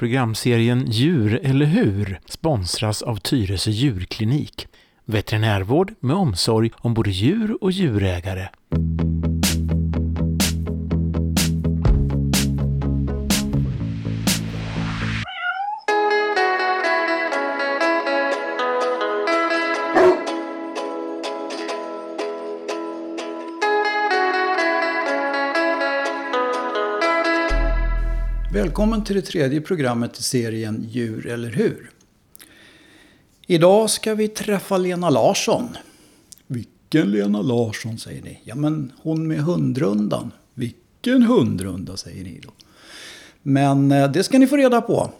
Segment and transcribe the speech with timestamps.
[0.00, 4.66] Programserien Djur eller hur sponsras av Tyresö djurklinik.
[5.04, 8.48] Veterinärvård med omsorg om både djur och djurägare.
[28.70, 31.90] Välkommen till det tredje programmet i serien Djur eller hur?
[33.46, 35.68] Idag ska vi träffa Lena Larsson.
[36.46, 38.40] Vilken Lena Larsson säger ni?
[38.44, 40.32] Ja men hon med hundrundan.
[40.54, 42.50] Vilken hundrunda säger ni då?
[43.42, 45.10] Men eh, det ska ni få reda på.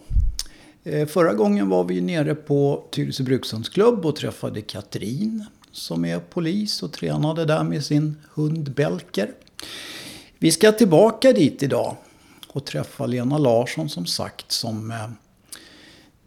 [0.85, 6.83] Eh, förra gången var vi nere på Tyresö brukshundsklubb och träffade Katrin som är polis
[6.83, 9.31] och tränade där med sin hund Belker.
[10.39, 11.97] Vi ska tillbaka dit idag
[12.53, 14.91] och träffa Lena Larsson som sagt som...
[14.91, 15.09] Eh,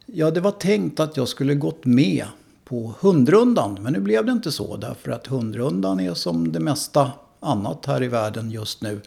[0.05, 2.25] ja, det var tänkt att jag skulle gått med
[2.65, 3.77] på hundrundan.
[3.81, 8.03] Men nu blev det inte så därför att hundrundan är som det mesta annat här
[8.03, 9.01] i världen just nu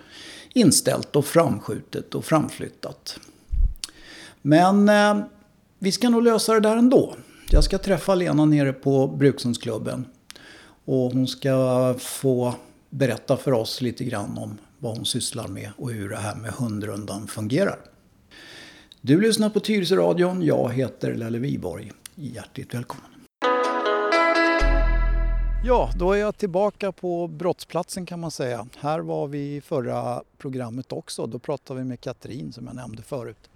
[0.53, 3.19] inställt och framskjutet och framflyttat.
[4.43, 5.19] Men eh,
[5.79, 7.15] vi ska nog lösa det där ändå.
[7.51, 10.05] Jag ska träffa Lena nere på Brukshundsklubben.
[10.85, 12.55] Och hon ska få
[12.91, 16.51] berätta för oss lite grann om vad hon sysslar med och hur det här med
[16.53, 17.79] hundrundan fungerar.
[19.01, 20.43] Du lyssnar på Tyresö-radion.
[20.43, 21.93] Jag heter Lelle Viborg.
[22.15, 23.11] Hjärtligt välkommen.
[25.65, 28.67] Ja, då är jag tillbaka på brottsplatsen kan man säga.
[28.79, 31.27] Här var vi i förra programmet också.
[31.27, 33.51] Då pratade vi med Katrin som jag nämnde förut.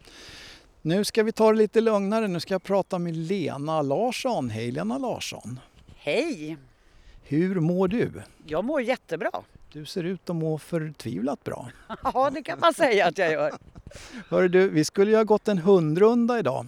[0.82, 2.28] Nu ska vi ta det lite lugnare.
[2.28, 4.50] Nu ska jag prata med Lena Larsson.
[4.50, 5.60] Hej Lena Larsson!
[5.96, 6.56] Hej!
[7.22, 8.12] Hur mår du?
[8.46, 9.30] Jag mår jättebra.
[9.72, 11.68] Du ser ut att må förtvivlat bra.
[12.14, 13.52] Ja, det kan man säga att jag gör.
[14.28, 16.66] Hör du, vi skulle ju ha gått en hundrunda idag.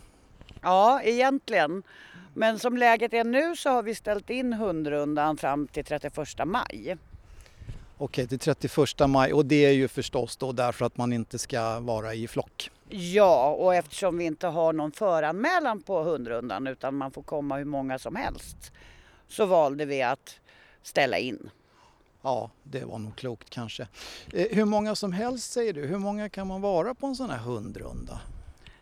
[0.62, 1.83] Ja, egentligen.
[2.34, 6.97] Men som läget är nu så har vi ställt in hundrundan fram till 31 maj.
[7.98, 11.80] Okej, till 31 maj och det är ju förstås då därför att man inte ska
[11.80, 12.70] vara i flock.
[12.89, 17.64] Ja, och eftersom vi inte har någon föranmälan på hundrundan utan man får komma hur
[17.64, 18.73] många som helst
[19.29, 20.41] så valde vi att
[20.83, 21.51] ställa in.
[22.22, 23.88] Ja, det var nog klokt kanske.
[24.33, 25.86] Eh, hur många som helst säger du?
[25.86, 28.20] Hur många kan man vara på en sån här hundrunda?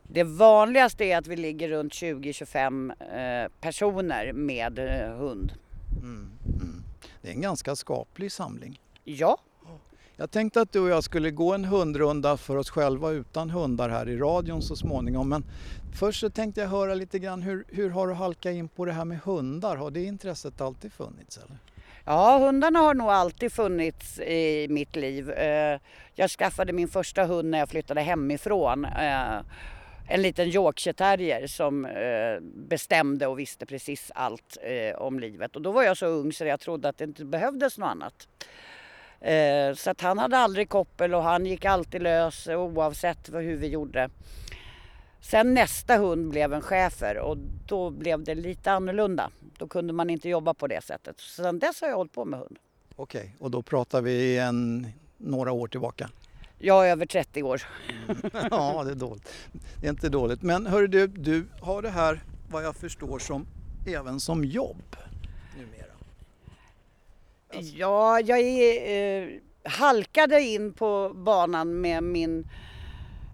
[0.03, 5.53] Det vanligaste är att vi ligger runt 20-25 eh, personer med eh, hund.
[6.03, 6.83] Mm, mm.
[7.23, 8.81] Det är en ganska skaplig samling.
[9.05, 9.39] Ja.
[10.17, 13.89] Jag tänkte att du och jag skulle gå en hundrunda för oss själva utan hundar
[13.89, 15.29] här i radion så småningom.
[15.29, 15.45] Men
[15.99, 18.93] först så tänkte jag höra lite grann hur, hur har du halkat in på det
[18.93, 19.77] här med hundar?
[19.77, 21.59] Har det intresset alltid funnits eller?
[22.05, 25.31] Ja, hundarna har nog alltid funnits i mitt liv.
[25.31, 25.81] Eh,
[26.15, 28.85] jag skaffade min första hund när jag flyttade hemifrån.
[28.85, 29.39] Eh,
[30.09, 34.57] en liten Yorkshire terrier som eh, bestämde och visste precis allt
[34.97, 35.57] om livet.
[35.57, 38.29] Och då var jag så ung så jag trodde att det inte behövdes något annat.
[39.79, 44.11] Så att han hade aldrig koppel och han gick alltid lös oavsett hur vi gjorde.
[45.21, 47.37] Sen nästa hund blev en schäfer och
[47.67, 49.31] då blev det lite annorlunda.
[49.59, 51.21] Då kunde man inte jobba på det sättet.
[51.21, 52.59] Så sen dess har jag hållit på med hund.
[52.97, 54.87] Okej, och då pratar vi en,
[55.17, 56.11] några år tillbaka?
[56.59, 57.63] Ja, över 30 år.
[58.51, 59.29] ja, det är dåligt.
[59.81, 60.43] Det är inte dåligt.
[60.43, 62.21] Men hör du, du har det här
[62.51, 63.47] vad jag förstår som
[63.87, 64.97] även som jobb
[65.57, 65.93] numera.
[67.55, 67.77] Alltså...
[67.77, 69.29] Ja, jag är, eh,
[69.65, 72.49] halkade in på banan med min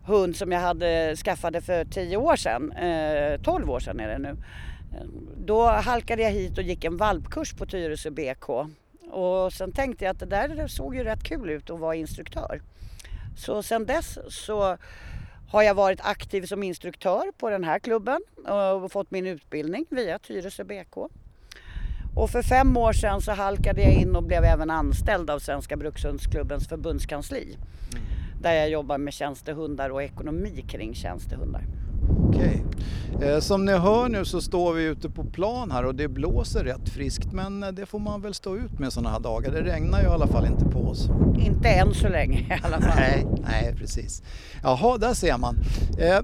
[0.06, 2.72] hund som jag hade skaffade för 10 år sedan.
[2.72, 4.36] Eh, 12 år sedan är det nu.
[5.36, 8.48] Då halkade jag hit och gick en valpkurs på Tyresö BK.
[9.10, 12.62] Och sen tänkte jag att det där såg ju rätt kul ut att vara instruktör.
[13.36, 14.76] Så sen dess så
[15.48, 18.20] har jag varit aktiv som instruktör på den här klubben
[18.82, 20.96] och fått min utbildning via Tyresö BK.
[22.14, 25.76] Och för fem år sedan så halkade jag in och blev även anställd av Svenska
[25.76, 27.56] Brukshundsklubbens förbundskansli.
[27.92, 28.15] Mm.
[28.46, 31.64] Där jag jobbar med tjänstehundar och ekonomi kring tjänstehundar.
[32.28, 32.64] Okej.
[33.22, 36.64] Eh, som ni hör nu så står vi ute på plan här och det blåser
[36.64, 39.52] rätt friskt men eh, det får man väl stå ut med sådana här dagar.
[39.52, 41.08] Det regnar ju i alla fall inte på oss.
[41.38, 42.96] Inte än så länge i alla fall.
[42.96, 44.22] Nej, nej precis.
[44.62, 45.56] Jaha, där ser man.
[45.98, 46.20] Eh,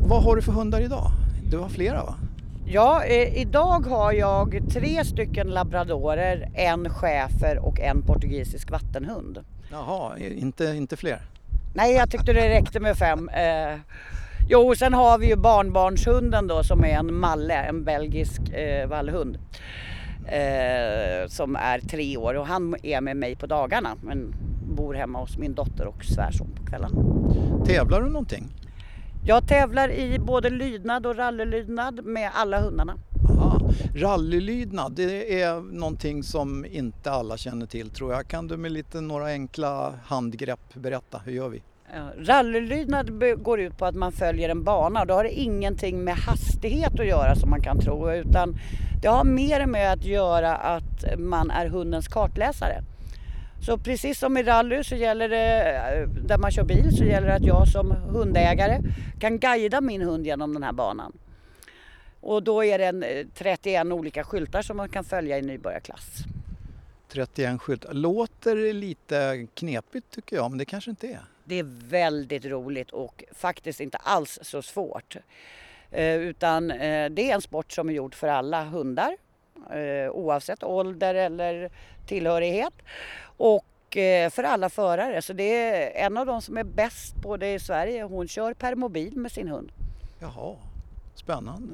[0.00, 1.10] vad har du för hundar idag?
[1.50, 2.14] Du har flera va?
[2.66, 9.38] Ja, eh, idag har jag tre stycken labradorer, en schäfer och en portugisisk vattenhund.
[9.70, 11.18] Jaha, inte, inte fler?
[11.74, 13.28] Nej, jag tyckte det räckte med fem.
[13.28, 13.78] Eh,
[14.48, 19.38] Jo, sen har vi ju barnbarnshunden då som är en malle, en belgisk eh, vallhund.
[20.26, 24.34] Eh, som är tre år och han är med mig på dagarna men
[24.76, 26.90] bor hemma hos min dotter och svärson på kvällen.
[27.66, 28.54] Tävlar du någonting?
[29.26, 32.94] Jag tävlar i både lydnad och rallylydnad med alla hundarna.
[33.30, 33.60] Aha.
[33.94, 38.28] Rallylydnad, det är någonting som inte alla känner till tror jag.
[38.28, 41.62] Kan du med lite några enkla handgrepp berätta, hur gör vi?
[42.18, 43.10] Rallylydnad
[43.42, 47.00] går ut på att man följer en bana och då har det ingenting med hastighet
[47.00, 48.56] att göra som man kan tro utan
[49.02, 52.82] det har mer med att göra att man är hundens kartläsare.
[53.64, 57.34] Så precis som i rally så gäller det, där man kör bil, så gäller det
[57.34, 58.80] att jag som hundägare
[59.20, 61.12] kan guida min hund genom den här banan.
[62.20, 66.08] Och då är det en 31 olika skyltar som man kan följa i nybörjarklass.
[67.08, 67.92] 31 skyltar.
[67.92, 71.20] Låter lite knepigt tycker jag, men det kanske inte är.
[71.44, 75.16] Det är väldigt roligt och faktiskt inte alls så svårt.
[75.90, 79.16] Eh, utan eh, det är en sport som är gjord för alla hundar
[79.70, 81.70] eh, oavsett ålder eller
[82.06, 82.74] tillhörighet.
[83.36, 85.22] Och eh, för alla förare.
[85.22, 88.02] Så det är en av de som är bäst på det i Sverige.
[88.02, 89.72] Hon kör permobil med sin hund.
[90.18, 90.56] Jaha,
[91.14, 91.72] spännande.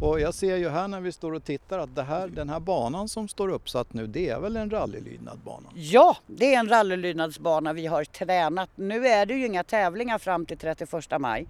[0.00, 2.60] Och jag ser ju här när vi står och tittar att det här, den här
[2.60, 5.68] banan som står uppsatt nu det är väl en rallylydnadbana?
[5.74, 8.70] Ja, det är en rallylydnadsbana vi har tränat.
[8.74, 11.46] Nu är det ju inga tävlingar fram till 31 maj.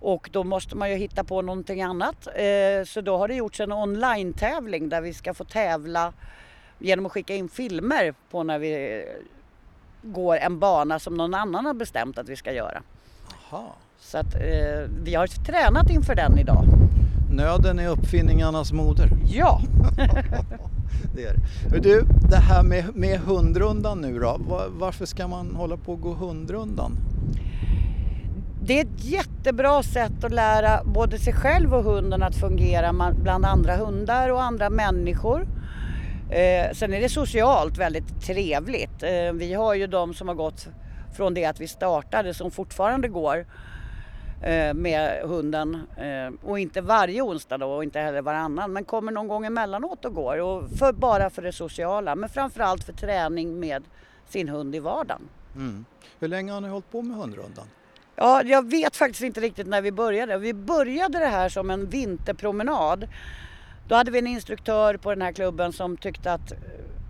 [0.00, 2.26] Och då måste man ju hitta på någonting annat.
[2.26, 6.12] Eh, så då har det gjorts en online-tävling där vi ska få tävla
[6.80, 9.04] genom att skicka in filmer på när vi
[10.02, 12.82] går en bana som någon annan har bestämt att vi ska göra.
[13.50, 13.76] Aha.
[14.00, 16.64] Så att eh, vi har tränat inför den idag.
[17.30, 19.10] Nöden är uppfinningarnas moder.
[19.26, 19.60] Ja!
[21.14, 21.34] det är
[21.70, 21.78] det.
[21.78, 24.36] Du, det här med, med hundrundan nu då.
[24.48, 26.92] Var, varför ska man hålla på och gå hundrundan?
[28.62, 33.44] Det är ett jättebra sätt att lära både sig själv och hunden att fungera bland
[33.44, 35.46] andra hundar och andra människor.
[36.30, 39.02] Eh, sen är det socialt väldigt trevligt.
[39.02, 40.68] Eh, vi har ju de som har gått
[41.16, 43.46] från det att vi startade som fortfarande går
[44.42, 45.74] eh, med hunden.
[45.96, 50.04] Eh, och inte varje onsdag då och inte heller varannan men kommer någon gång emellanåt
[50.04, 50.38] och går.
[50.38, 53.84] Och för, bara för det sociala men framförallt för träning med
[54.28, 55.28] sin hund i vardagen.
[55.54, 55.84] Mm.
[56.18, 57.64] Hur länge har ni hållit på med hundrundan?
[58.16, 60.38] Ja, jag vet faktiskt inte riktigt när vi började.
[60.38, 63.08] Vi började det här som en vinterpromenad.
[63.90, 66.58] Då hade vi en instruktör på den här klubben som tyckte att eh,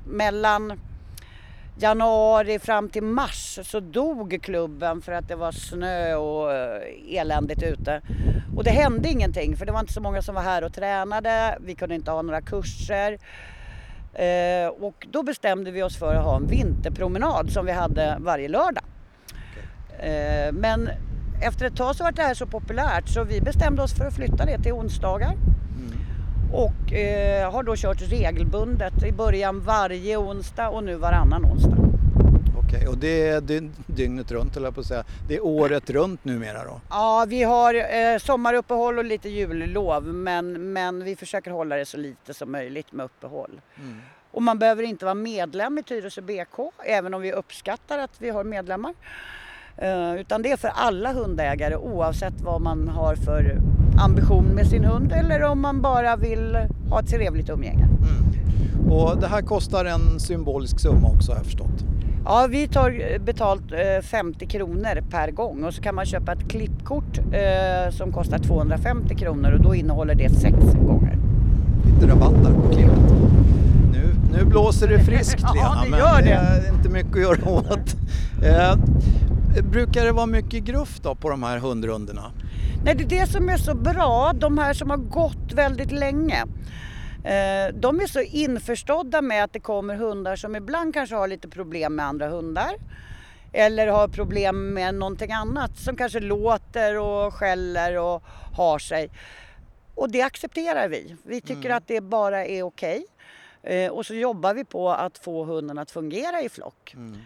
[0.05, 0.81] mellan
[1.77, 7.63] januari fram till mars så dog klubben för att det var snö och eh, eländigt
[7.63, 8.03] ute.
[8.57, 11.59] Och det hände ingenting för det var inte så många som var här och tränade.
[11.61, 13.19] Vi kunde inte ha några kurser.
[14.15, 18.49] Eh, och då bestämde vi oss för att ha en vinterpromenad som vi hade varje
[18.49, 18.85] lördag.
[19.99, 20.91] Eh, men
[21.43, 24.15] efter ett tag så var det här så populärt så vi bestämde oss för att
[24.15, 25.37] flytta det till onsdagar.
[26.53, 31.77] Och eh, har då kört regelbundet i början varje onsdag och nu varannan onsdag.
[32.59, 33.41] Okej, okay, och det är
[33.87, 35.05] dygnet runt eller på att säga.
[35.29, 36.81] Det är året runt numera då?
[36.91, 41.97] Ja, vi har eh, sommaruppehåll och lite jullov men, men vi försöker hålla det så
[41.97, 43.61] lite som möjligt med uppehåll.
[43.77, 44.01] Mm.
[44.31, 48.31] Och man behöver inte vara medlem i Tyresö BK även om vi uppskattar att vi
[48.31, 48.95] har medlemmar.
[49.77, 53.61] Eh, utan det är för alla hundägare oavsett vad man har för
[53.99, 56.59] ambition med sin hund eller om man bara vill
[56.91, 57.85] ha ett trevligt umgänge.
[57.85, 58.93] Mm.
[58.93, 61.85] Och det här kostar en symbolisk summa också har jag förstått?
[62.25, 63.63] Ja, vi tar betalt
[64.03, 68.39] 50 eh, kronor per gång och så kan man köpa ett klippkort eh, som kostar
[68.39, 70.57] 250 kronor och då innehåller det sex
[70.87, 71.19] gånger.
[71.85, 73.13] Lite rabatter på klippet.
[73.93, 77.21] Nu, nu blåser det friskt Lena, ja, det gör men det är inte mycket att
[77.21, 77.97] göra åt.
[79.59, 82.33] Brukar det vara mycket gruff då på de här hundrundorna?
[82.85, 86.45] Nej, det är det som är så bra, de här som har gått väldigt länge.
[87.25, 91.49] Eh, de är så införstådda med att det kommer hundar som ibland kanske har lite
[91.49, 92.71] problem med andra hundar.
[93.53, 98.23] Eller har problem med någonting annat som kanske låter och skäller och
[98.57, 99.11] har sig.
[99.95, 101.17] Och det accepterar vi.
[101.23, 101.77] Vi tycker mm.
[101.77, 103.05] att det bara är okej.
[103.63, 103.77] Okay.
[103.77, 106.95] Eh, och så jobbar vi på att få hunden att fungera i flock.
[106.95, 107.19] Mm.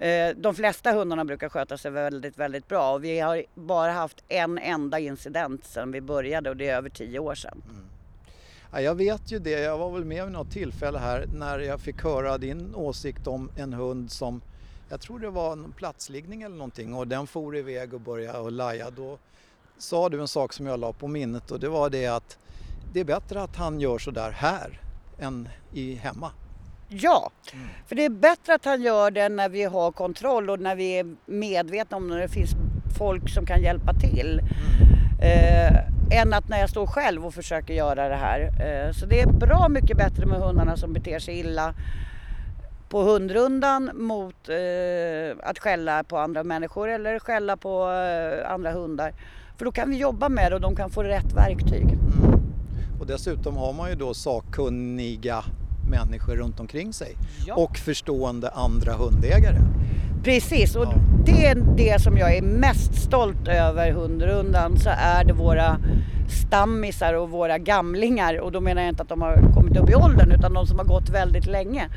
[0.00, 4.24] Eh, de flesta hundarna brukar sköta sig väldigt, väldigt bra och vi har bara haft
[4.28, 7.62] en enda incident sedan vi började och det är över tio år sedan.
[7.70, 7.84] Mm.
[8.72, 11.80] Ja, jag vet ju det, jag var väl med vid något tillfälle här när jag
[11.80, 14.40] fick höra din åsikt om en hund som,
[14.88, 18.52] jag tror det var en platsliggning eller någonting och den for iväg och började och
[18.52, 18.90] laja.
[18.90, 19.18] Då
[19.78, 22.38] sa du en sak som jag la på minnet och det var det att
[22.92, 24.80] det är bättre att han gör sådär här
[25.18, 26.30] än i hemma.
[26.92, 27.68] Ja, mm.
[27.86, 30.98] för det är bättre att han gör det när vi har kontroll och när vi
[30.98, 32.50] är medvetna om när det finns
[32.98, 34.40] folk som kan hjälpa till.
[34.40, 35.00] Mm.
[35.22, 38.40] Eh, än att när jag står själv och försöker göra det här.
[38.40, 41.74] Eh, så det är bra mycket bättre med hundarna som beter sig illa
[42.88, 49.14] på hundrundan mot eh, att skälla på andra människor eller skälla på eh, andra hundar.
[49.56, 51.82] För då kan vi jobba med det och de kan få rätt verktyg.
[51.82, 52.40] Mm.
[53.00, 55.44] Och dessutom har man ju då sakkunniga
[55.90, 57.16] människor runt omkring sig
[57.46, 57.54] Ja.
[57.54, 59.58] och förstående andra hundägare.
[60.24, 60.94] Precis, och Ja.
[61.26, 65.78] det är det som jag är mest stolt över hundrundan så är det våra
[66.28, 69.94] stammisar och våra gamlingar och då menar jag inte att de har kommit upp i
[69.94, 71.88] åldern utan de som har gått väldigt länge.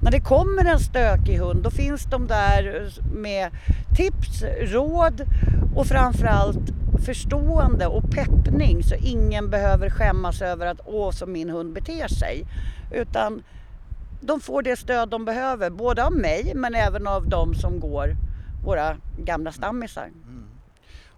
[0.00, 3.50] När det kommer en stökig hund då finns de där med
[3.96, 5.22] tips, råd
[5.76, 6.70] och framförallt
[7.06, 12.44] förstående och peppning så ingen behöver skämmas över att åh så min hund beter sig.
[12.92, 13.42] Utan
[14.20, 18.16] de får det stöd de behöver, både av mig men även av de som går,
[18.64, 20.10] våra gamla stammisar.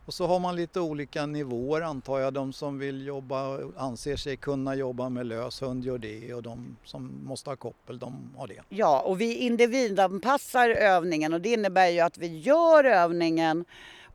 [0.07, 2.33] Och så har man lite olika nivåer antar jag.
[2.35, 6.77] De som vill jobba, anser sig kunna jobba med lös hund gör det och de
[6.85, 8.61] som måste ha koppel de har det.
[8.69, 13.65] Ja, och vi individanpassar övningen och det innebär ju att vi gör övningen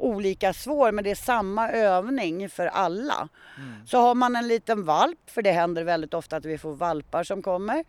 [0.01, 3.29] olika svår men det är samma övning för alla.
[3.85, 7.23] Så har man en liten valp, för det händer väldigt ofta att vi får valpar
[7.23, 7.83] som kommer.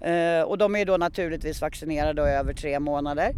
[0.00, 3.34] Eh, och de är då naturligtvis vaccinerade och över tre månader.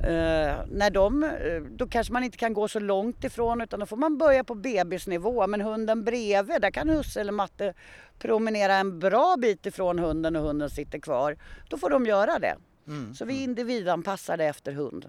[0.00, 3.86] Eh, när de, eh, då kanske man inte kan gå så långt ifrån utan då
[3.86, 5.46] får man börja på bebisnivå.
[5.46, 7.74] Men hunden bredvid, där kan husse eller matte
[8.18, 11.36] promenera en bra bit ifrån hunden och hunden sitter kvar.
[11.68, 12.56] Då får de göra det.
[12.86, 13.14] Mm.
[13.14, 15.08] Så vi individanpassar det efter hund.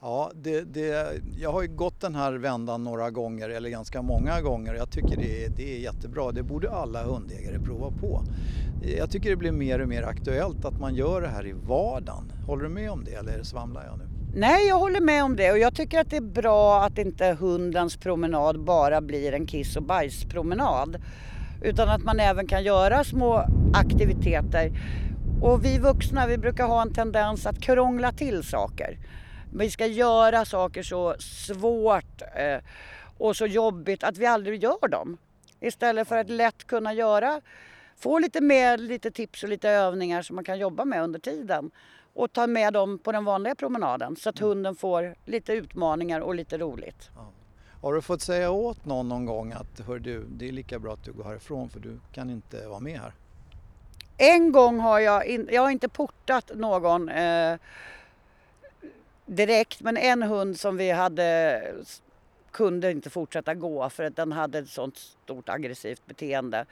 [0.00, 1.06] Ja, det, det,
[1.38, 4.90] jag har ju gått den här vändan några gånger eller ganska många gånger och jag
[4.90, 6.32] tycker det, är- det är jättebra.
[6.32, 8.22] Det borde alla hundägare prova på.
[8.98, 12.32] Jag tycker det blir mer och mer aktuellt att man gör det här i vardagen.
[12.46, 14.04] Håller du med om det eller svamlar jag nu?
[14.34, 17.36] Nej, jag håller med om det och jag tycker att det är bra att inte
[17.40, 20.96] hundens promenad bara blir en kiss och bajspromenad.
[21.62, 24.72] Utan att man även kan göra små aktiviteter.
[25.42, 28.98] Och vi vuxna, vi brukar ha en tendens att krångla till saker.
[29.54, 32.58] Vi ska göra saker så svårt eh,
[33.18, 35.16] och så jobbigt att vi aldrig gör dem.
[35.60, 37.40] Istället för att lätt kunna göra,
[37.96, 41.70] få lite med lite tips och lite övningar som man kan jobba med under tiden.
[42.14, 46.34] Och ta med dem på den vanliga promenaden så att hunden får lite utmaningar och
[46.34, 47.10] lite roligt.
[47.82, 50.92] Har du fått säga åt någon någon gång att hör du, det är lika bra
[50.92, 53.14] att du går härifrån för du kan inte vara med här?
[54.16, 57.58] En gång har jag, in, jag har inte portat någon eh,
[59.28, 61.62] direkt men en hund som vi hade
[62.50, 66.66] kunde inte fortsätta gå för att den hade ett sånt stort aggressivt beteende.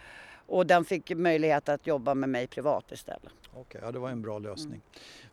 [0.46, 3.32] Och den fick möjlighet att jobba med mig privat istället.
[3.54, 4.80] Okej, ja, det var en bra lösning.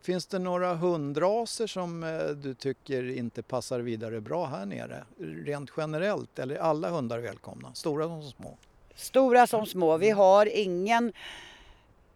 [0.01, 5.03] Finns det några hundraser som eh, du tycker inte passar vidare bra här nere?
[5.45, 7.73] Rent generellt, eller är alla hundar välkomna?
[7.73, 8.57] Stora som små?
[8.95, 9.97] Stora som små.
[9.97, 11.13] Vi har ingen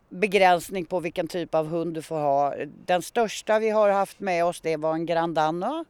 [0.09, 2.53] begränsning på vilken typ av hund du får ha.
[2.85, 5.85] Den största vi har haft med oss det var en grandano.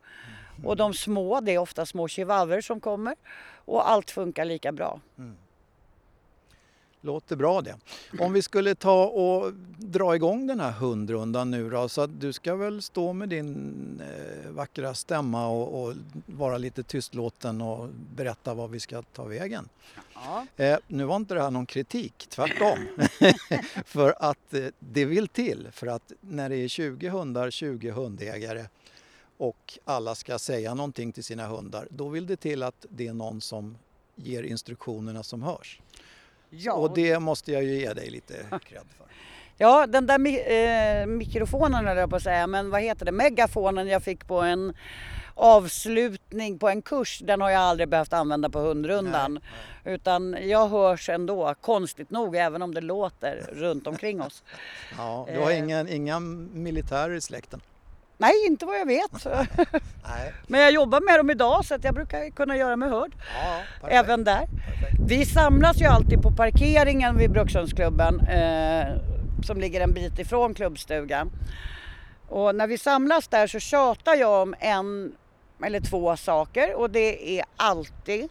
[0.64, 3.16] Och de små, det är ofta små chihuahuor som kommer.
[3.66, 5.00] Och allt funkar lika bra.
[5.18, 5.38] Mm.
[7.02, 7.76] Låter bra det.
[8.20, 12.34] Om vi skulle ta och dra igång den här hundrundan nu då, så att du
[12.34, 15.94] ska väl stå med din eh, vackra stämma och, och
[16.26, 19.70] vara lite tystlåten och berätta vad vi ska ta vägen.
[20.14, 20.46] Ja.
[20.58, 22.88] Eh, nu var inte det här någon kritik, tvärtom.
[23.86, 25.68] för att eh, det vill till.
[25.72, 28.66] För att när det är 20 hundar, 20 hundägare
[29.38, 33.14] och alla ska säga någonting till sina hundar, då vill det till att det är
[33.14, 33.78] någon som
[34.16, 35.82] ger instruktionerna som hörs.
[36.50, 39.06] Ja, Och det måste jag ju ge dig lite cred för.
[39.58, 43.12] ja, den där mi- eh, mikrofonen höll jag på att säga, men vad heter det?
[43.12, 44.74] Megafonen jag fick på en
[45.40, 49.40] avslutning på en kurs, den har jag aldrig behövt använda på hundrundan.
[49.86, 54.44] Utan jag hörs ändå, konstigt nog, även om det låter runt omkring oss.
[54.98, 55.58] Ja, du har Eh.
[55.60, 57.62] ingen, inga militärer i släkten?
[58.18, 59.26] Nej, inte vad jag vet.
[60.48, 63.12] Men jag jobbar med dem idag så att jag brukar kunna göra mig hörd.
[63.16, 63.94] Ja, perfekt.
[63.94, 64.48] Även där.
[65.08, 68.88] Vi samlas ju alltid på parkeringen vid Brukshundsklubben eh,
[69.44, 71.32] som ligger en bit ifrån klubbstugan.
[72.30, 75.16] Och när vi samlas där så tjatar jag om en
[75.64, 78.30] eller två saker och det är alltid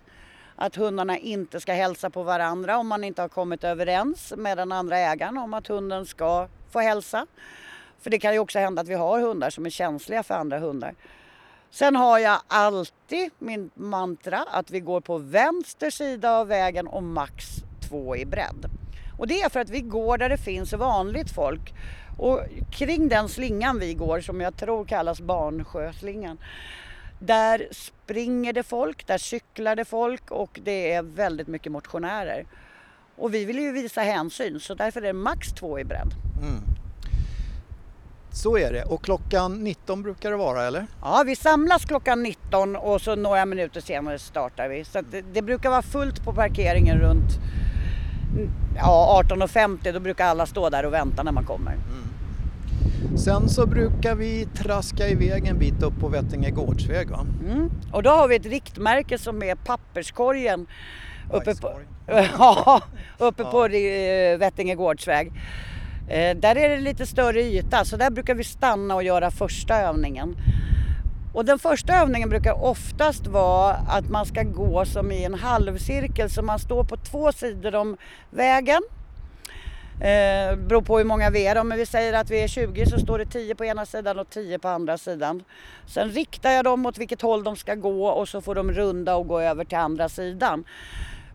[0.57, 4.73] att hundarna inte ska hälsa på varandra om man inte har kommit överens med den
[4.73, 7.26] andra ägaren om att hunden ska få hälsa.
[8.00, 10.58] För det kan ju också hända att vi har hundar som är känsliga för andra
[10.58, 10.94] hundar.
[11.70, 17.02] Sen har jag alltid min mantra att vi går på vänster sida av vägen och
[17.02, 17.44] max
[17.88, 18.70] två i bredd.
[19.18, 21.74] Och det är för att vi går där det finns vanligt folk.
[22.18, 22.40] Och
[22.72, 26.38] kring den slingan vi går, som jag tror kallas Barnsjöslingan,
[27.18, 32.46] där springer det folk, där cyklar det folk och det är väldigt mycket motionärer.
[33.16, 36.10] Och vi vill ju visa hänsyn så därför är det max två i bredd.
[36.42, 36.62] Mm.
[38.37, 38.83] Så är det.
[38.83, 40.87] Och klockan 19 brukar det vara, eller?
[41.02, 44.85] Ja, vi samlas klockan 19 och så några minuter senare startar vi.
[44.85, 47.38] Så det, det, brukar vara fullt på parkeringen runt
[48.76, 49.93] ja, 18.50.
[49.93, 51.73] Då brukar alla stå där och vänta när man kommer.
[51.73, 53.19] Mm.
[53.19, 57.26] Sen så brukar vi traska iväg en bit upp på Vettinge gårdsväg va?
[57.50, 57.71] Mm.
[57.93, 60.66] Och då har vi ett riktmärke som är papperskorgen
[61.33, 61.81] uppe på,
[62.38, 62.81] ja,
[63.19, 65.33] uppe på eh, Vettinge gårdsväg.
[66.08, 69.76] Eh, där är det lite större yta så där brukar vi stanna och göra första
[69.76, 70.36] övningen.
[71.34, 76.30] Och den första övningen brukar oftast vara att man ska gå som i en halvcirkel
[76.30, 77.96] så man står på två sidor om
[78.30, 78.82] vägen.
[80.00, 81.58] Eh, beror på hur många vi är.
[81.58, 84.30] Om vi säger att vi är 20 så står det 10 på ena sidan och
[84.30, 85.44] 10 på andra sidan.
[85.86, 89.16] Sen riktar jag dem åt vilket håll de ska gå och så får de runda
[89.16, 90.64] och gå över till andra sidan.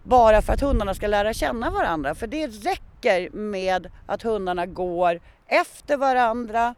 [0.04, 2.16] Bara för att hundarna ska lära känna varandra.
[2.16, 2.91] För det räcker
[3.32, 6.76] med att hundarna går efter varandra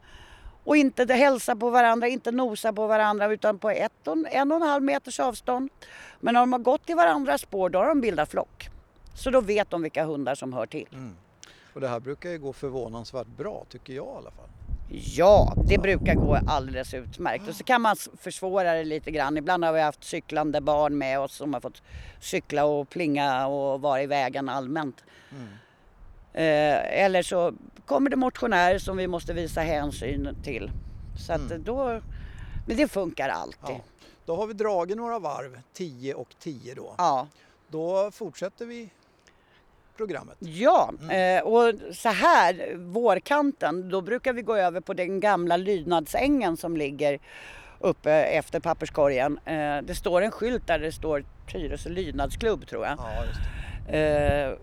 [0.64, 4.56] och inte hälsa på varandra, inte nosa på varandra utan på ett och, en och
[4.56, 5.70] en halv meters avstånd.
[6.20, 8.70] Men när de har gått i varandras spår då har de bildat flock.
[9.16, 10.88] Så då vet de vilka hundar som hör till.
[10.92, 11.16] Mm.
[11.74, 14.50] Och det här brukar ju gå förvånansvärt bra tycker jag i alla fall.
[14.90, 17.48] Ja, det brukar gå alldeles utmärkt.
[17.48, 19.38] Och så kan man försvåra det lite grann.
[19.38, 21.82] Ibland har vi haft cyklande barn med oss som har fått
[22.20, 25.04] cykla och plinga och vara i vägen allmänt.
[25.32, 25.48] Mm.
[26.34, 27.54] Eh, eller så
[27.86, 30.72] kommer det motionärer som vi måste visa hänsyn till.
[31.28, 31.64] Så att mm.
[31.64, 32.02] då,
[32.68, 33.76] men det funkar alltid.
[33.76, 33.82] Ja.
[34.26, 36.96] Då har vi dragit några varv, 10 och 10 då.
[36.98, 37.28] Ja.
[37.68, 38.90] Då fortsätter vi
[39.98, 40.38] programmet.
[40.40, 41.38] Ja, mm.
[41.38, 46.78] eh, och så här vårkanten då brukar vi gå över på den gamla lydnadsängen som
[46.78, 47.20] ligger
[47.80, 49.40] uppe efter papperskorgen.
[49.46, 52.98] Eh, det står en skylt där det står Tyresö lydnadsklubb tror jag.
[52.98, 54.54] Ja, eh,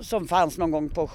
[0.00, 1.10] som fanns någon gång på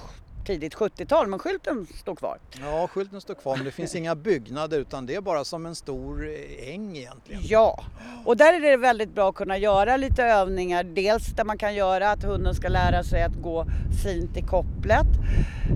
[0.48, 2.38] tidigt 70-tal men skylten står kvar.
[2.60, 5.74] Ja, skylten står kvar men det finns inga byggnader utan det är bara som en
[5.74, 7.42] stor eh, äng egentligen.
[7.44, 7.84] Ja,
[8.24, 10.84] och där är det väldigt bra att kunna göra lite övningar.
[10.84, 13.66] Dels där man kan göra att hunden ska lära sig att gå
[14.04, 15.06] fint i kopplet.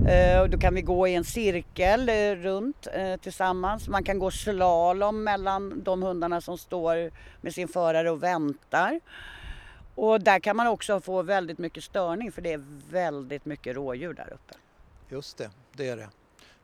[0.07, 2.87] Eh, då kan vi gå i en cirkel eh, runt
[3.21, 3.87] tillsammans.
[3.87, 8.99] Man kan gå slalom mellan de hundarna som står med sin förare och väntar.
[9.95, 14.13] Och där kan man också få väldigt mycket störning för det är väldigt mycket rådjur
[14.13, 14.53] där uppe.
[15.09, 16.09] Just det, det är det.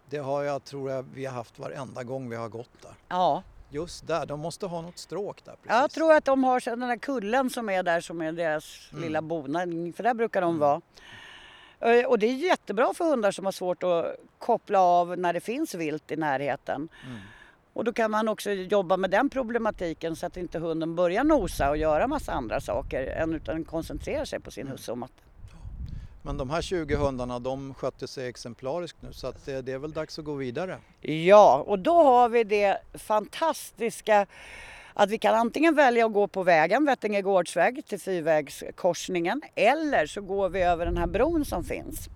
[0.09, 2.91] Det har jag, tror jag, vi har haft varenda gång vi har gått där.
[3.07, 3.43] Ja.
[3.69, 5.51] Just där, de måste ha något stråk där.
[5.51, 5.69] Precis.
[5.69, 9.03] Jag tror att de har den där kullen som är där som är deras mm.
[9.03, 10.59] lilla bonad, för där brukar de mm.
[10.59, 10.81] vara.
[11.79, 15.39] Eh, och det är jättebra för hundar som har svårt att koppla av när det
[15.39, 16.89] finns vilt i närheten.
[17.05, 17.19] Mm.
[17.79, 21.69] Och då kan man också jobba med den problematiken så att inte hunden börjar nosa
[21.69, 24.71] och göra massa andra saker än utan koncentrerar sig på sin mm.
[24.71, 25.21] husse och matte.
[26.21, 29.77] Men de här 20 hundarna de skötte sig exemplariskt nu så att det, det, är
[29.77, 30.77] väl dags att gå vidare.
[31.01, 34.25] Ja, och då har vi det fantastiska
[34.93, 40.21] att vi kan antingen välja att gå på vägen, Vettinge gårdsväg till fyrvägskorsningen eller så
[40.21, 42.09] går vi över den här bron som finns.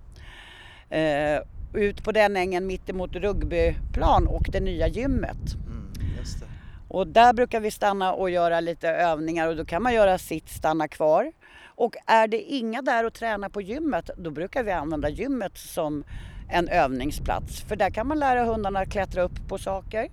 [0.90, 1.42] Eh,
[1.74, 5.56] ut på den ängen mittemot rugbyplan och det nya gymmet.
[5.68, 6.46] Mm, det.
[6.88, 10.50] Och där brukar vi stanna och göra lite övningar och då kan man göra sitt,
[10.50, 11.32] stanna kvar.
[11.76, 16.04] Och är det inga där och träna på gymmet, då brukar vi använda gymmet som
[16.50, 17.62] en övningsplats.
[17.62, 20.10] För där kan man lära hundarna att klättra upp på saker.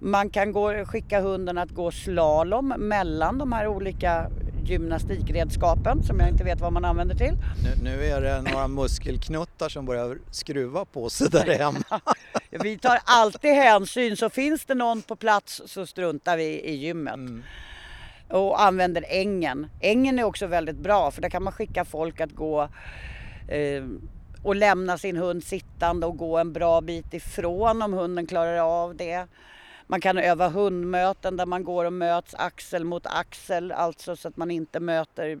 [0.00, 4.30] Man kan gå, skicka hunden att gå slalom mellan de här olika
[4.68, 7.34] gymnastikredskapen som jag inte vet vad man använder till.
[7.64, 12.00] Nu, nu är det några muskelknuttar som börjar skruva på sig där hemma.
[12.50, 17.14] vi tar alltid hänsyn, så finns det någon på plats så struntar vi i gymmet.
[17.14, 17.42] Mm.
[18.28, 19.66] Och använder ängen.
[19.80, 22.62] Ängen är också väldigt bra för där kan man skicka folk att gå
[23.48, 23.84] eh,
[24.42, 28.96] och lämna sin hund sittande och gå en bra bit ifrån om hunden klarar av
[28.96, 29.26] det.
[29.86, 34.36] Man kan öva hundmöten där man går och möts axel mot axel, alltså så att
[34.36, 35.38] man inte möter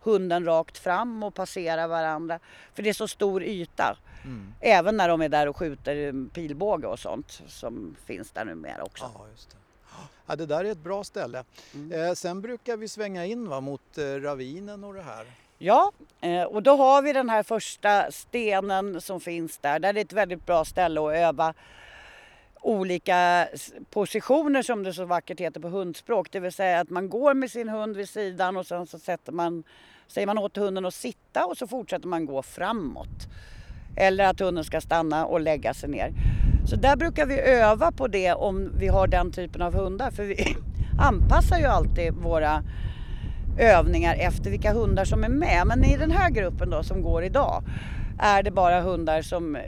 [0.00, 2.38] hunden rakt fram och passerar varandra.
[2.74, 3.96] För det är så stor yta.
[4.24, 4.54] Mm.
[4.60, 9.10] Även när de är där och skjuter pilbåge och sånt som finns där numera också.
[9.14, 9.56] Ja, just det.
[10.26, 11.44] Ja, det där är ett bra ställe.
[11.74, 12.08] Mm.
[12.08, 15.26] Eh, sen brukar vi svänga in va, mot eh, ravinen och det här.
[15.58, 19.78] Ja, eh, och då har vi den här första stenen som finns där.
[19.78, 21.54] Där är ett väldigt bra ställe att öva
[22.60, 23.48] olika
[23.90, 26.28] positioner som det så vackert heter på hundspråk.
[26.30, 29.32] Det vill säga att man går med sin hund vid sidan och sen så sätter
[29.32, 29.64] man,
[30.06, 33.28] säger man åt hunden att sitta och så fortsätter man gå framåt.
[33.96, 36.12] Eller att hunden ska stanna och lägga sig ner.
[36.66, 40.10] Så där brukar vi öva på det om vi har den typen av hundar.
[40.10, 40.56] För vi
[41.00, 42.62] anpassar ju alltid våra
[43.58, 45.66] övningar efter vilka hundar som är med.
[45.66, 47.62] Men i den här gruppen då som går idag
[48.18, 49.58] är det bara hundar som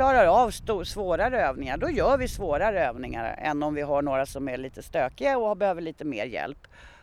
[0.00, 4.26] klarar av stor, svårare övningar, då gör vi svårare övningar än om vi har några
[4.26, 6.58] som är lite stökiga och behöver lite mer hjälp.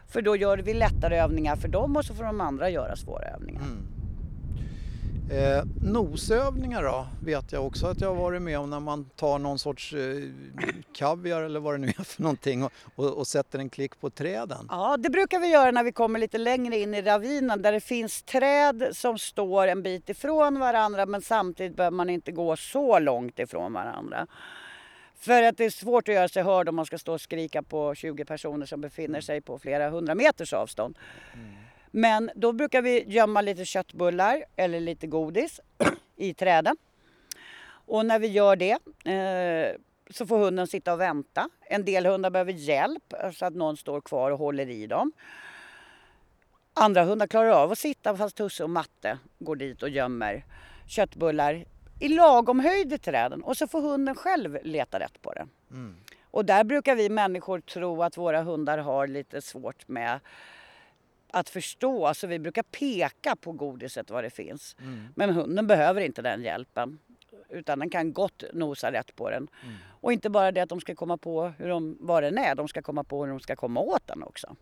[0.07, 3.25] För då gör vi lättare övningar för dem och så får de andra göra svåra
[3.25, 3.61] övningar.
[3.61, 3.96] Mm.
[5.31, 9.39] Eh, nosövningar då vet jag också att jag har varit med om när man tar
[9.39, 10.23] någon sorts eh,
[10.93, 14.09] kaviar eller vad det nu är för någonting och, och, och, sätter en klick på
[14.09, 14.67] träden.
[14.69, 17.79] Ja, det brukar vi göra när vi kommer lite längre in i ravinen där det
[17.79, 22.99] finns träd som står en bit ifrån varandra men samtidigt behöver man inte gå så
[22.99, 24.27] långt ifrån varandra.
[25.19, 27.63] För att det är svårt att göra sig hörd om man ska stå och skrika
[27.63, 30.97] på 20 personer som befinner sig på flera hundra meters avstånd.
[31.33, 31.66] Mm.
[31.91, 35.59] Men då brukar vi gömma lite köttbullar eller lite godis
[36.15, 36.77] i träden.
[37.69, 38.71] Och när vi gör det
[39.11, 39.75] eh,
[40.09, 41.49] så får hunden sitta och vänta.
[41.61, 45.11] En del hundar behöver hjälp så att någon står kvar och håller i dem.
[46.73, 50.45] Andra hundar klarar av att sitta fast Tusse och Matte går dit och gömmer
[50.87, 51.65] köttbullar
[51.99, 55.47] i lagom höjd i träden och så får hunden själv leta rätt på det.
[55.71, 55.95] Mm.
[56.31, 60.19] Och där brukar vi människor tro att våra hundar har lite svårt med
[61.29, 62.05] att förstå.
[62.05, 64.75] Alltså vi brukar peka på godiset var det finns.
[64.79, 65.07] Mm.
[65.15, 66.99] Men hunden behöver inte den hjälpen.
[67.49, 69.47] Utan den kan gott nosa rätt på den.
[69.63, 69.75] Mm.
[70.01, 72.67] Och inte bara det att de ska komma på hur de, vad den är, de
[72.67, 74.55] ska komma på hur de ska komma åt den också.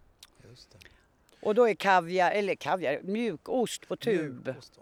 [1.41, 4.45] Och då är kaviar, eller kaviar, mjukost på tub.
[4.45, 4.79] Mjukost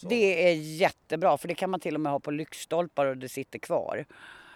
[0.00, 0.08] det.
[0.08, 3.28] det är jättebra för det kan man till och med ha på lyktstolpar och det
[3.28, 4.06] sitter kvar.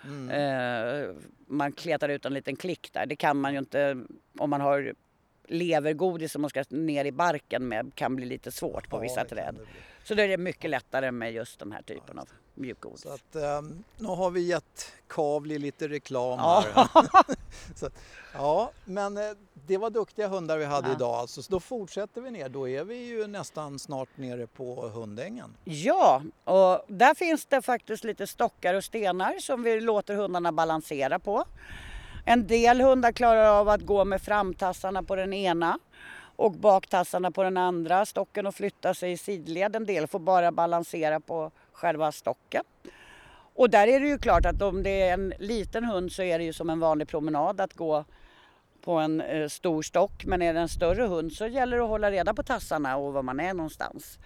[0.04, 0.30] Mm.
[0.30, 1.14] Eh,
[1.46, 3.06] man kletar ut en liten klick där.
[3.06, 4.04] Det kan man ju inte
[4.38, 4.94] om man har
[5.50, 9.24] levergodis som man ska ner i barken med kan bli lite svårt på ja, vissa
[9.24, 9.58] träd.
[10.04, 13.02] Så då är det mycket lättare med just den här typen ja, av mjukgodis.
[13.02, 16.64] Så att, um, nu har vi gett Kavli lite reklam ja.
[16.74, 16.88] här.
[17.76, 17.90] så,
[18.32, 19.22] ja, men eh,
[19.66, 20.94] det var duktiga hundar vi hade ja.
[20.94, 21.42] idag alltså.
[21.42, 22.48] Så då fortsätter vi ner.
[22.48, 25.56] Då är vi ju nästan snart nere på hundängen.
[25.64, 31.18] Ja, och där finns det faktiskt lite stockar och stenar som vi låter hundarna balansera
[31.18, 31.44] på.
[32.30, 35.78] En del hundar klarar av att gå med framtassarna på den ena
[36.36, 39.76] och baktassarna på den andra stocken och flytta sig i sidled.
[39.76, 42.64] En del får bara balansera på själva stocken.
[43.54, 46.38] Och där är det ju klart att om det är en liten hund så är
[46.38, 48.04] det ju som en vanlig promenad att gå
[48.84, 50.24] på en eh, stor stock.
[50.24, 53.12] Men är det en större hund så gäller det att hålla reda på tassarna och
[53.12, 54.18] var man är någonstans.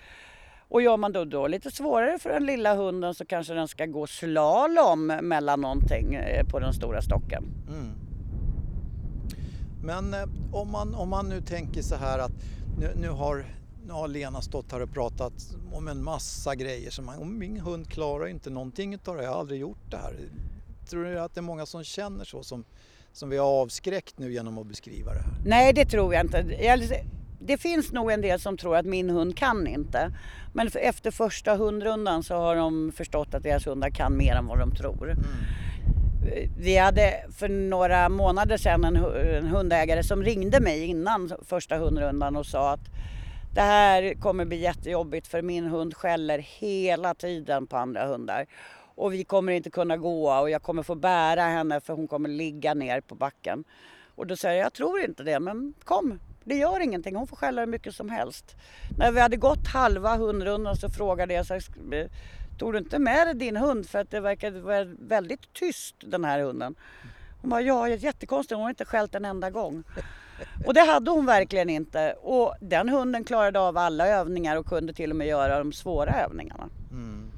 [0.68, 3.86] Och gör man då, då lite svårare för den lilla hunden så kanske den ska
[3.86, 7.44] gå slalom mellan någonting eh, på den stora stocken.
[7.68, 7.90] Mm.
[9.82, 12.32] Men eh, om, man, om man nu tänker så här att
[12.78, 13.44] nu, nu, har,
[13.86, 17.88] nu har Lena stått här och pratat om en massa grejer som man, min hund
[17.88, 20.18] klarar inte någonting av det, jag har aldrig gjort det här.
[20.88, 22.64] Tror du att det är många som känner så som,
[23.12, 25.34] som vi har avskräckt nu genom att beskriva det här?
[25.46, 26.38] Nej det tror jag inte.
[27.46, 30.10] Det finns nog en del som tror att min hund kan inte.
[30.52, 34.58] Men efter första hundrundan så har de förstått att deras hundar kan mer än vad
[34.58, 35.10] de tror.
[35.10, 35.24] Mm.
[36.58, 38.96] Vi hade för några månader sedan en,
[39.46, 42.88] hundägare som ringde mig innan första hundrundan och sa att
[43.54, 48.46] det här kommer bli jättejobbigt för min hund skäller hela tiden på andra hundar.
[48.94, 52.28] Och vi kommer inte kunna gå och jag kommer få bära henne för hon kommer
[52.28, 53.64] ligga ner på backen.
[54.14, 57.36] Och då säger jag, jag tror inte det, men kom, det gör ingenting, hon får
[57.36, 58.56] skälla hur mycket som helst.
[58.98, 61.60] När vi hade gått halva hundrundan så frågade jag, så eh,
[62.58, 66.24] tog du inte med dig din hund för att det verkade vara väldigt tyst den
[66.24, 66.74] här hunden?
[67.40, 69.84] Hon bara, ja jättekonstigt, hon har inte skällt en enda gång.
[70.66, 72.12] Och det hade hon verkligen inte.
[72.12, 76.10] Och den hunden klarade av alla övningar och kunde till och med göra de svåra
[76.10, 76.68] övningarna.
[76.90, 77.30] Mm.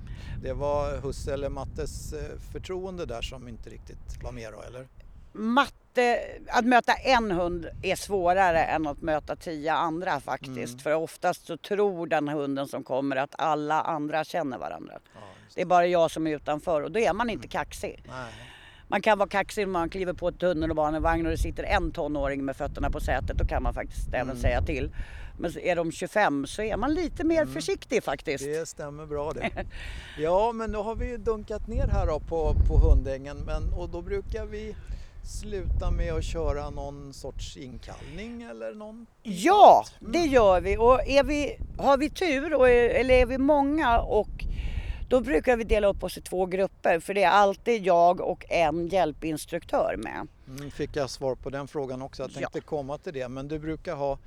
[0.42, 4.88] Det var Husse eller Mattes eh, förtroende där som inte riktigt var med då, eller?
[5.36, 6.18] Matte,
[6.48, 10.72] att möta en hund är svårare än att möta tio andra faktiskt.
[10.72, 10.78] Mm.
[10.78, 14.92] För oftast så tror den hunden som kommer att alla andra känner varandra.
[15.14, 15.54] Ja, det.
[15.54, 15.60] det.
[15.60, 17.50] är bara jag som är utanför och då är man inte mm.
[17.50, 18.02] kaxig.
[18.06, 18.32] Nej.
[18.88, 22.44] Man kan vara kaxig om man kliver på ett tunnelbanevagn och det sitter en tonåring
[22.44, 23.38] med fötterna på sätet.
[23.38, 24.36] Då kan man faktiskt även mm.
[24.36, 24.90] säga till.
[25.38, 27.54] Men är de 25 så är man lite mer mm.
[27.54, 28.44] försiktig faktiskt.
[28.44, 29.50] Det stämmer bra det.
[30.18, 33.88] Ja men nu har vi ju dunkat ner här då på, på hundängen men, och
[33.88, 34.76] då brukar vi
[35.26, 39.06] sluta med att köra någon sorts inkallning eller någon?
[39.22, 40.12] Ja, mm.
[40.12, 43.98] det gör vi och är vi, har vi tur och är, eller är vi många
[44.00, 44.44] och
[45.08, 48.44] då brukar vi dela upp oss i två grupper för det är alltid jag och
[48.48, 50.28] en hjälpinstruktör med.
[50.48, 52.62] Mm, fick jag svar på den frågan också, jag tänkte ja.
[52.66, 54.18] komma till det men du brukar ha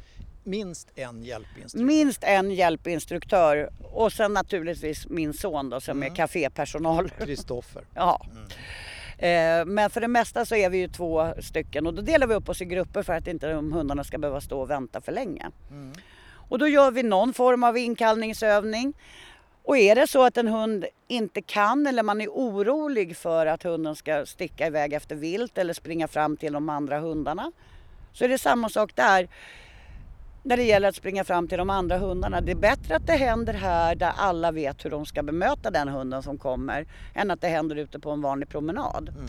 [0.44, 1.86] minst en hjälpinstruktör?
[1.86, 6.12] Minst en hjälpinstruktör och sen naturligtvis min son då som mm.
[6.12, 7.10] är kafépersonal.
[7.20, 7.84] Kristoffer.
[7.94, 8.26] ja.
[8.32, 8.44] Mm.
[9.20, 12.34] Eh, men för det mesta så är vi ju två stycken och då delar vi
[12.34, 15.12] upp oss i grupper för att inte de hundarna ska behöva stå och vänta för
[15.12, 15.52] länge.
[15.72, 15.94] Mm.
[16.50, 18.94] Och då gör vi någon form av inkallningsövning.
[19.64, 23.64] Och är det så att en hund inte kan eller man är orolig för att
[23.64, 27.52] hunden ska sticka iväg efter vilt eller springa fram till de andra hundarna
[28.14, 29.28] så är det samma sak där
[30.50, 32.42] när det gäller att springa fram till de andra hundarna.
[32.42, 35.88] Det är bättre att det händer här där alla vet hur de ska bemöta den
[35.88, 39.10] hunden som kommer än att det händer ute på en vanlig promenad.
[39.10, 39.28] Mm.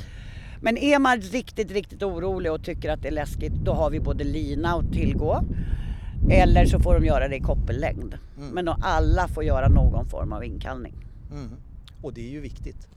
[0.62, 4.00] Men är man riktigt, riktigt orolig och tycker att det är läskigt då har vi
[4.00, 5.42] både lina att tillgå
[6.30, 8.18] eller så får de göra det i koppellängd.
[8.36, 8.48] Mm.
[8.50, 10.94] Men då alla får göra någon form av inkallning.
[11.30, 11.50] Mm.
[12.02, 12.88] Och det är ju viktigt.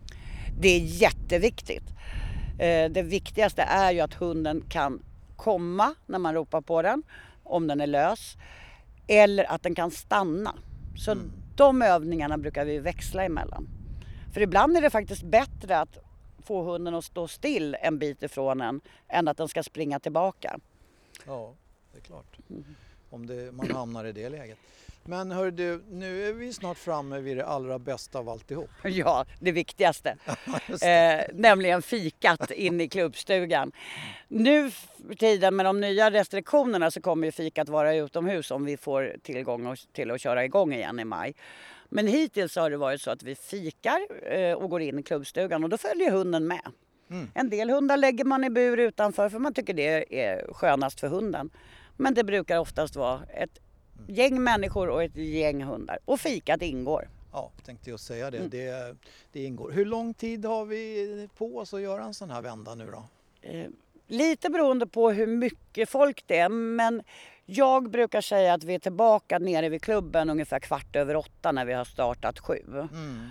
[0.60, 1.90] Det är jätteviktigt.
[2.60, 5.00] Eh, det viktigaste är ju att hunden kan
[5.36, 7.04] komma när man ropar på den,
[7.44, 8.38] om den är lös.
[9.08, 10.56] Eller att den kan stanna.
[10.98, 11.32] Så mm.
[11.56, 13.68] de övningarna brukar vi växla emellan.
[14.34, 15.98] För ibland är det faktiskt bättre att
[16.44, 20.60] få hunden att stå still en bit ifrån en än att den ska springa tillbaka.
[21.26, 21.54] Ja,
[21.92, 22.38] det är klart.
[22.50, 22.66] Mm.
[23.14, 24.58] Om det, man hamnar i det läget.
[25.04, 28.70] Men hör du, nu är vi snart framme vid det allra bästa av alltihop.
[28.84, 30.18] Ja, det viktigaste.
[30.80, 31.22] det.
[31.22, 33.72] Eh, nämligen fikat in i klubbstugan.
[34.28, 34.72] Nu
[35.08, 39.16] för tiden med de nya restriktionerna så kommer ju fikat vara utomhus om vi får
[39.24, 41.34] tillgång till att köra igång igen i maj.
[41.90, 45.64] Men hittills har det varit så att vi fikar eh, och går in i klubbstugan
[45.64, 46.72] och då följer hunden med.
[47.10, 47.32] Mm.
[47.34, 51.08] En del hundar lägger man i bur utanför för man tycker det är skönast för
[51.08, 51.50] hunden.
[51.98, 53.60] Men det brukar oftast vara ett
[54.08, 56.00] gäng människor och ett gäng hundar.
[56.06, 57.10] Och fikat ingår.
[57.32, 58.38] Ja, tänkte jag säga det.
[58.38, 58.50] Mm.
[58.50, 58.96] det.
[59.32, 59.44] det.
[59.44, 59.72] ingår.
[59.72, 63.04] Hur lång tid har vi på oss att göra en sån här vända nu då?
[63.42, 63.68] Eh,
[64.08, 66.50] lite beroende på hur mycket folk det är.
[66.50, 67.04] Men
[67.46, 71.66] jag brukar säga att vi är tillbaka nere vid klubben ungefär kvart över åtta när
[71.66, 72.64] vi har startat sju.
[72.70, 73.30] Mm.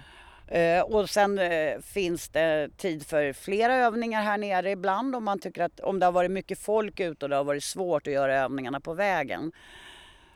[0.53, 5.38] Eh, och sen eh, finns det tid för flera övningar här nere ibland om man
[5.38, 8.12] tycker att om det har varit mycket folk ute och det har varit svårt att
[8.12, 9.53] göra övningarna på vägen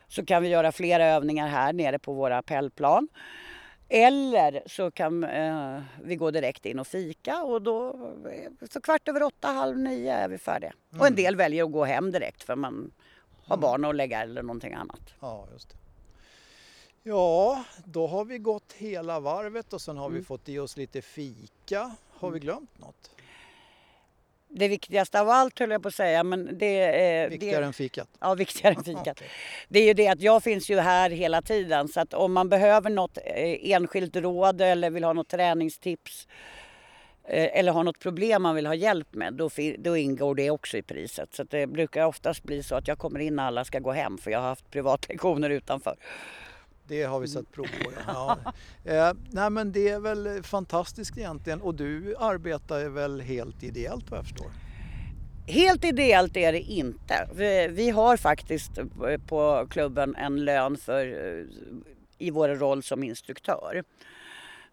[0.09, 3.09] så kan vi göra flera övningar här nere på våra appellplan.
[3.89, 7.89] Eller så kan eh, vi gå direkt in och fika och då
[8.31, 10.73] eh, så kvart över åtta, halv nio är vi färdiga.
[10.91, 11.01] Mm.
[11.01, 11.25] Och en mm.
[11.25, 12.93] del väljer att gå hem direkt för man
[13.45, 13.61] har mm.
[13.61, 15.15] barn att lägga eller någonting annat.
[15.21, 15.77] Ja, just det.
[17.09, 20.19] Ja, då har vi gått hela varvet och sen har mm.
[20.19, 21.95] vi fått i oss lite fika.
[22.11, 22.41] Har vi mm.
[22.41, 23.11] glömt något?
[24.49, 26.25] det viktigaste av allt höll jag på att säga.
[26.25, 27.29] Men det, är...
[27.29, 28.09] viktigare det, än fikat?
[28.21, 29.09] Ja, viktigare än fikat.
[29.09, 29.29] okay.
[29.69, 32.49] Det är ju det att jag finns ju här hela tiden så att om man
[32.49, 36.29] behöver något eh, enskilt råd eller vill ha något träningstips
[37.25, 40.77] eh, eller har något problem man vill ha hjälp med, då, då ingår det också
[40.77, 41.35] i priset.
[41.35, 44.19] Så det brukar oftast bli så att jag kommer in när alla ska gå hem
[44.19, 45.97] för jag har haft privatlektioner utanför.
[46.89, 47.93] Det har vi sett prov på.
[48.07, 48.39] Ja.
[48.85, 54.19] eh, nej men det är väl fantastiskt egentligen och du arbetar väl helt ideellt vad
[54.19, 54.51] jag förstår?
[55.47, 57.29] Helt ideellt är det inte.
[57.35, 58.71] Vi, vi har faktiskt
[59.27, 61.45] på klubben en lön för, eh,
[62.19, 63.85] i vår roll som instruktör.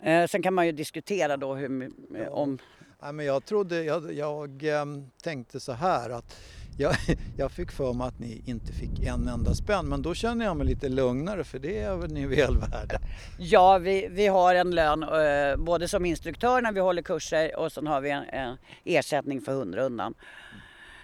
[0.03, 2.29] Eh, sen kan man ju diskutera då hur, ja.
[2.29, 2.57] om...
[3.01, 6.35] Nej, men jag trodde, jag, jag tänkte så här att
[6.77, 6.95] jag,
[7.37, 10.57] jag fick för mig att ni inte fick en enda spänn men då känner jag
[10.57, 12.99] mig lite lugnare för det är ni väl värda?
[13.37, 17.71] Ja, vi, vi har en lön eh, både som instruktör när vi håller kurser och
[17.71, 20.13] sen har vi en, en ersättning för hundrundan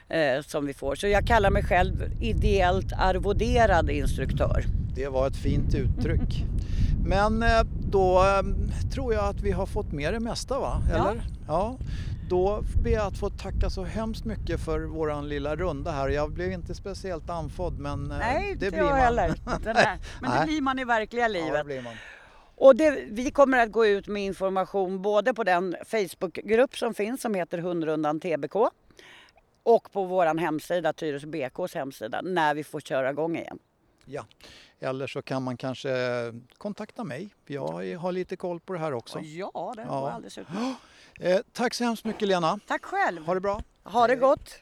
[0.09, 0.95] eh, som vi får.
[0.95, 4.63] Så jag kallar mig själv ideellt arvoderad instruktör.
[4.95, 6.45] Det var ett fint uttryck.
[7.05, 8.23] Men eh, då
[8.93, 10.81] tror jag att vi har fått med det mesta va?
[10.89, 11.15] Eller?
[11.47, 11.77] Ja.
[11.77, 11.77] ja.
[12.29, 16.09] Då ber jag att få tacka så hemskt mycket för våran lilla runda här.
[16.09, 18.95] Jag blev inte speciellt andfådd men eh, Nej, det blir man.
[18.95, 19.35] Heller.
[20.21, 21.49] Men det blir man i verkliga livet.
[21.49, 21.93] Ja, det blir man.
[22.55, 27.21] Och det, vi kommer att gå ut med information både på den Facebookgrupp som finns
[27.21, 28.55] som heter Hundrundan TBK
[29.63, 33.59] och på vår hemsida, Tyresö BKs hemsida, när vi får köra igång igen.
[34.05, 34.25] Ja,
[34.79, 35.89] eller så kan man kanske
[36.57, 37.29] kontakta mig.
[37.45, 39.19] Jag har lite koll på det här också.
[39.19, 40.11] Ja, det var ja.
[40.11, 40.79] alldeles utmärkt.
[41.21, 42.59] Eh, tack så hemskt mycket Lena.
[42.67, 43.25] Tack själv.
[43.25, 43.61] Ha det bra.
[43.83, 44.59] Ha det gott.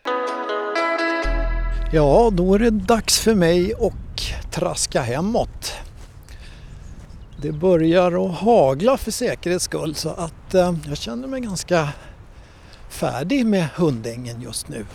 [1.94, 5.74] Ja, då är det dags för mig att traska hemåt.
[7.42, 11.90] Det börjar att hagla för säkerhets skull så att eh, jag känner mig ganska
[12.90, 14.86] färdig med hundängen just nu.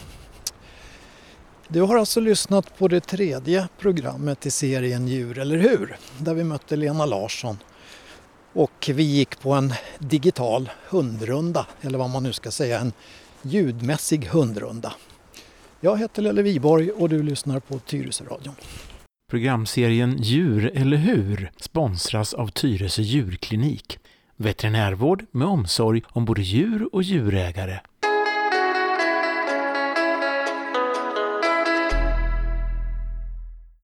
[1.73, 5.97] Du har alltså lyssnat på det tredje programmet i serien Djur eller hur?
[6.19, 7.59] Där vi mötte Lena Larsson
[8.53, 12.93] och vi gick på en digital hundrunda, eller vad man nu ska säga, en
[13.43, 14.93] ljudmässig hundrunda.
[15.81, 18.55] Jag heter Lelle Viborg och du lyssnar på Tyresöradion.
[19.31, 23.99] Programserien Djur eller hur sponsras av Tyresö djurklinik.
[24.37, 27.81] Veterinärvård med omsorg om både djur och djurägare.